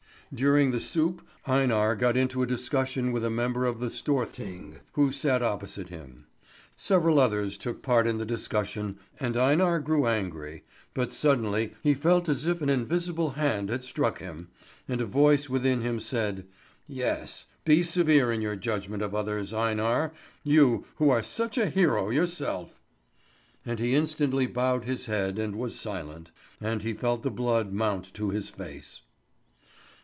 [0.33, 5.11] During the soup, Einar got into a discussion with a member of the Storthing, who
[5.11, 6.25] sat opposite him.
[6.77, 12.29] Several others took part in the discussion, and Einar grew angry, but suddenly he felt
[12.29, 14.47] as if an invisible hand had struck him,
[14.87, 16.45] and a voice within him said:
[16.87, 20.13] "Yes, be severe in your judgment of others, Einar,
[20.45, 22.79] you who are such a hero yourself!"
[23.65, 26.31] And he instantly bowed his head and was silent;
[26.61, 29.01] and he felt the blood mount to his face.